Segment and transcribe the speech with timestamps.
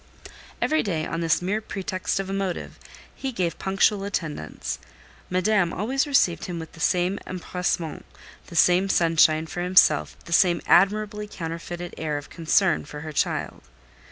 [0.63, 2.79] Every day, on this mere pretext of a motive,
[3.13, 4.79] he gave punctual attendance;
[5.29, 8.03] Madame always received him with the same empressement,
[8.47, 13.61] the same sunshine for himself, the same admirably counterfeited air of concern for her child.